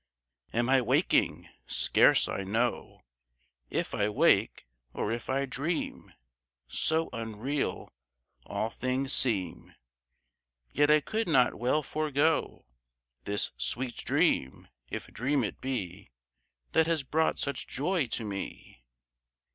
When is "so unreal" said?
6.67-7.93